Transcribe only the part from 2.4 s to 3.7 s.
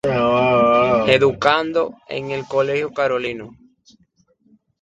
Colegio Carolino.